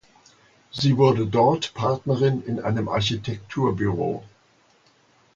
[0.71, 4.23] Sie wurde dort Partnerin in einem Architekturbüro.